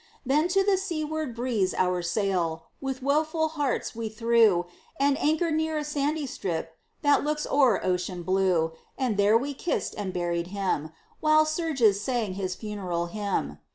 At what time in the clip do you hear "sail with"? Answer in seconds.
2.01-3.03